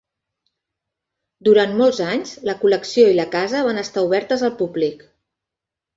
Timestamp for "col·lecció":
2.63-3.07